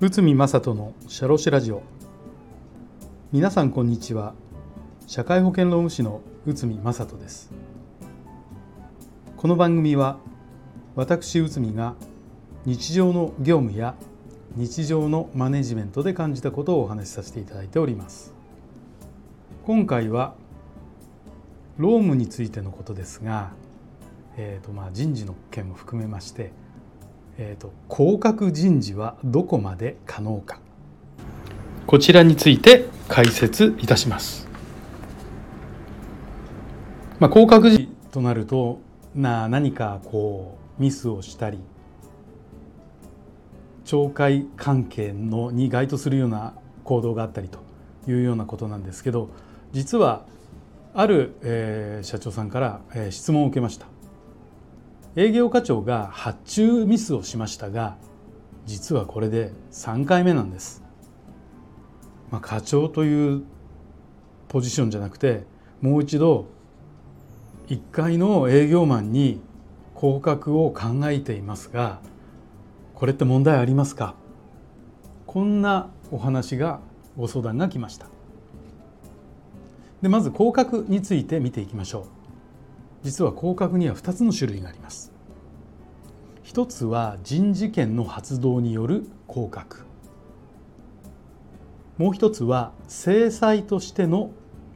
[0.00, 1.82] 内海正人のシャロシラジオ。
[3.30, 4.34] 皆さんこんにちは。
[5.06, 7.52] 社会保険労務士の内海正人です。
[9.36, 10.18] この番組は
[10.96, 11.94] 私内海が
[12.64, 13.94] 日常の業務や
[14.56, 18.34] 日常のマネジメントで感じたことをお話しさせていただいております。
[19.64, 20.34] 今回は
[21.78, 23.52] 労務についてのことですが、
[24.36, 26.52] えーとまあ、人事の件も含めまして
[27.38, 30.60] えーと、降格人事はどこまで可能か
[31.86, 34.48] こちらについて解説いたします。
[37.18, 38.80] まあ、降格時となると
[39.14, 41.58] な何かこうミスをしたり
[43.84, 47.60] 懲戒関係のに該当するような行動があったりと
[48.08, 49.28] いうようなことなんですけど
[49.72, 50.24] 実は
[50.94, 53.86] ある、えー、社長さんから、えー、質問を受けました。
[55.14, 57.96] 営業課長が発注ミスをしましたが
[58.64, 60.82] 実はこれで3回目なんです。
[62.30, 63.42] まあ、課長という
[64.48, 65.44] ポジションじゃなくて
[65.82, 66.46] もう一度
[67.68, 69.40] 1階の営業マンに
[69.94, 72.00] 降格を考えていますが
[72.94, 74.14] これって問題ありますか？
[75.26, 76.80] こんなお話が
[77.16, 78.06] ご相談が来ました。
[80.00, 82.04] でまず降格について見ていきましょう。
[83.02, 85.11] 実は降格には2つの種類があります。
[86.52, 89.86] 一つは人事権の発動による降格。
[91.96, 94.32] もう一つは制裁としての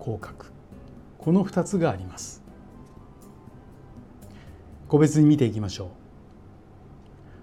[0.00, 0.46] 降格。
[1.18, 2.42] この2つがあります。
[4.88, 5.88] 個別に見ていきましょう。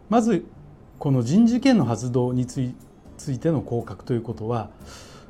[0.09, 0.43] まず
[0.99, 4.71] この人事権の発動についての降格ということは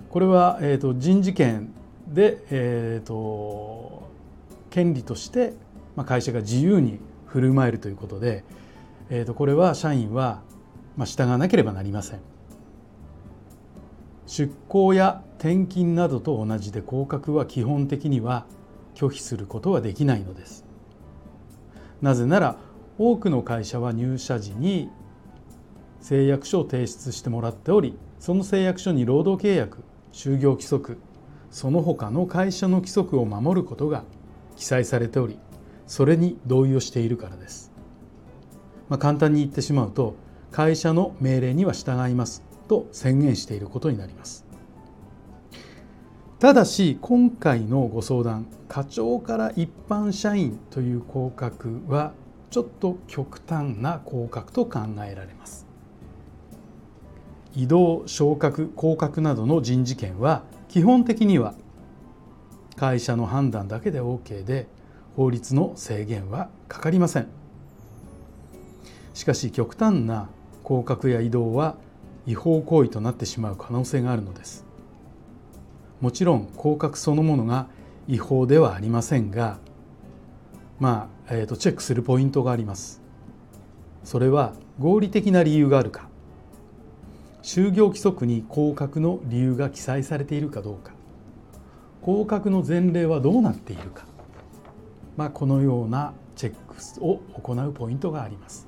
[0.10, 1.72] これは、えーと、人事権
[2.08, 4.10] で、えーと
[4.72, 5.54] 権利として
[5.96, 8.44] ま会社が自由に振る舞えるということで、
[9.10, 10.42] えー、とこれは社員は
[11.06, 12.20] 従わなければなりません。
[14.26, 18.46] 出向や転勤などと同じで降格は基本的には
[18.94, 20.66] 拒否することはできないのです。
[22.02, 22.58] なぜなら
[22.98, 24.90] 多くの会社は入社時に
[26.02, 30.98] 誓約書を提出してもらっておりその誓約書に労働契約就業規則
[31.52, 34.04] その他の会社の規則を守ることが
[34.56, 35.38] 記載されており
[35.86, 37.72] それに同意をしているからです、
[38.90, 40.16] まあ、簡単に言ってしまうと
[40.52, 44.46] 会社の命令には従いますと宣言していることになります。
[46.40, 52.14] ただし今回のご相談課長から一般社員という降格は
[52.52, 55.66] ちょっと極端な降格と考えられます。
[57.56, 61.56] 異動昇格降格などの人事権は基本的には
[62.76, 64.68] 会社の判断だけで OK で
[65.16, 67.28] 法律の制限はかかりません。
[69.18, 70.30] しかし極端な
[70.64, 71.76] 降格や移動は
[72.28, 74.64] 違法行為となってしまう可能性があるのです。
[76.02, 77.66] もちろん降格そのものが
[78.08, 79.58] 違法ではありませんが
[80.80, 83.02] まあ、えーとチェックするポイントがあります。
[84.04, 86.10] それは合理的な理由があるか。
[87.42, 90.92] 就業規則に降格の理由が記載されているかどうか。
[92.04, 94.06] 降格の前例はどうなっているか、
[95.16, 98.67] まあ、このようなチェックを行うポイントがあります。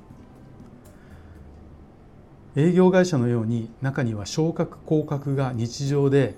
[2.55, 6.35] 営業会社のように中には昇格降格が日常で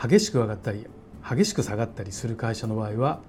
[0.00, 0.86] 激しく上がったり
[1.28, 3.20] 激しく下がったりする会社の場合は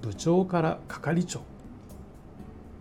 [0.00, 1.40] 部長から係長、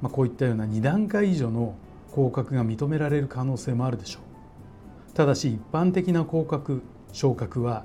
[0.02, 1.76] まあ、こういったような2段階以上の
[2.12, 5.14] 降格が認められる可能性もあるでしょう。
[5.14, 7.84] ただし一般的な降格昇格は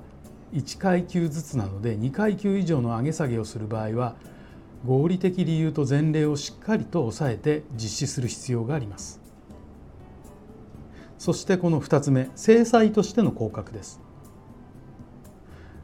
[0.53, 4.15] 1階級ずつなので2階級以上の上げ下げをする場合は
[4.85, 9.26] 合理的理由と前例をしっかりと抑えて実施する必要があります。
[11.17, 13.99] そしてこの2つ目制裁としての降格です。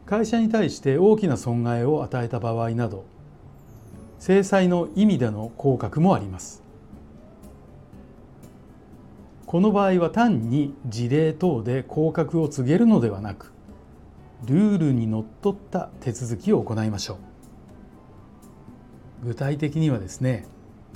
[0.06, 3.04] 会社に対して大きな損害を与えた場合など
[4.18, 6.62] 制裁の意味での降格もあります。
[9.46, 13.52] この場合は単に事例等で降格を告げるのではなく
[14.46, 17.18] ルールにのっとった手続きを行いましょ
[19.22, 19.26] う。
[19.26, 20.46] 具体的にはですね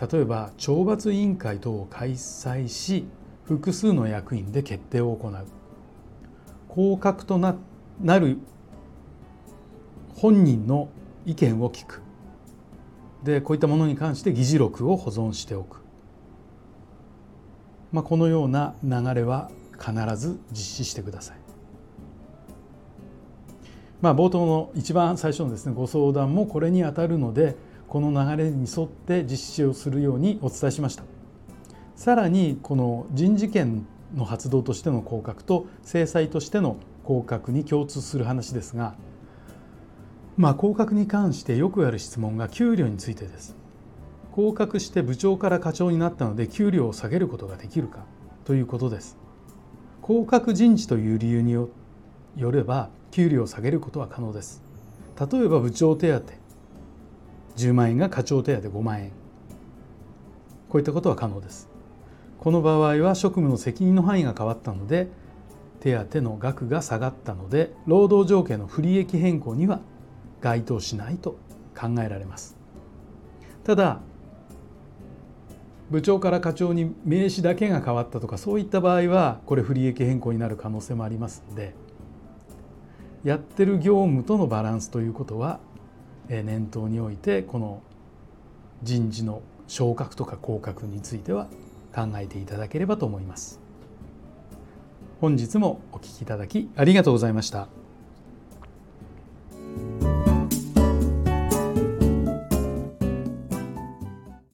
[0.01, 3.07] 例えば懲罰委員会等を開催し
[3.49, 5.47] 複数の役員で決定を行う。
[6.69, 7.57] 降格とな
[7.99, 8.37] なる
[10.15, 10.91] 本人の
[11.25, 12.03] 意見を聞く。
[13.25, 15.81] でこういったものに関して議事録を保存しておく、
[17.91, 21.37] まあ、このような流れは必ず実施してください。
[24.01, 27.57] まあ、冒頭の一番最初のですねご相談もこれにあたるので
[27.89, 31.18] この流れに沿って実施をするようにお伝えしました。
[31.99, 33.85] さらにこの人事権
[34.15, 38.95] の発動としての降格と制裁としての降格に共通する話ですが
[40.37, 43.57] まあ降格に関してよくある質問が給料についてです。
[44.31, 48.05] 降格して部長から課長になったので給料を下げることができるか
[48.45, 49.19] ということです。
[50.01, 51.69] 降格人事という理由によ
[52.37, 54.63] れば給料を下げることは可能です。
[55.21, 56.23] 例えば部長手当
[57.57, 59.11] 10万円が課長手当5万円。
[60.69, 61.78] こういったことは可能です。
[62.41, 65.09] この場合は職務の責任の範囲が変わったので
[65.81, 69.81] 手当の額が下がったので労働条件の不利益変更には
[70.41, 71.39] 該当しないと
[71.77, 72.57] 考えられます。
[73.65, 74.01] ただ
[75.91, 81.75] 部長から課長に名刺だけが変わったとかそういった場合はこれ不利益変更になる可能性もありますので
[83.25, 85.61] やってる業務とのバランスということは
[86.29, 87.83] 念頭においてこの
[88.83, 91.49] 人事の昇格とか降格については
[91.95, 93.61] 考えていただければと思います。
[95.21, 97.69] 本日もお聴きいただきありがとうございました。